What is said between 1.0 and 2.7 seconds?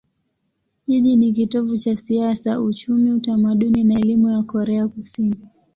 ni kitovu cha siasa,